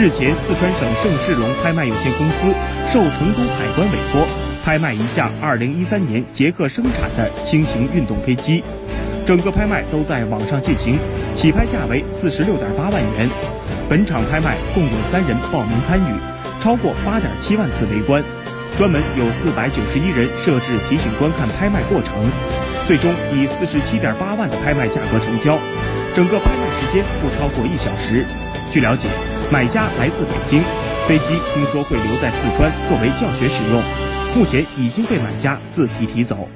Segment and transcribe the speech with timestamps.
[0.00, 2.54] 日前，四川省盛世龙拍卖有限公司
[2.90, 4.26] 受成都海关委托，
[4.64, 8.64] 拍卖一架2013年捷克生产的轻型运动飞机。
[9.26, 10.98] 整个拍卖都在网上进行，
[11.34, 13.28] 起拍价为46.8万元。
[13.90, 16.14] 本场拍卖共有三人报名参与，
[16.62, 18.24] 超过8.7万次围观，
[18.78, 22.14] 专门有491人设置提醒观看拍卖过程。
[22.86, 25.58] 最终以47.8万的拍卖价格成交，
[26.16, 28.24] 整个拍卖时间不超过一小时。
[28.72, 29.06] 据了解。
[29.52, 30.62] 买家来自北京，
[31.08, 33.82] 飞机听说会留在四川作为教学使用，
[34.36, 36.48] 目前已经被买家自提提走。